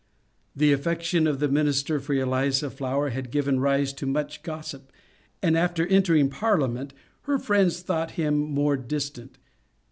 The 0.55 0.73
affection 0.73 1.27
of 1.27 1.37
the 1.39 1.47
minister 1.47 1.99
for 1.99 2.15
Eliza 2.15 2.71
Flower 2.71 3.09
had 3.09 3.29
given 3.29 3.59
rise 3.59 3.93
to 3.93 4.07
much 4.07 4.41
gossip, 4.41 4.91
and 5.43 5.55
after 5.55 5.85
entering 5.85 6.27
Parliament 6.27 6.91
her 7.25 7.37
friends 7.37 7.83
thought 7.83 8.09
him 8.17 8.35
more 8.39 8.77
distant. 8.77 9.37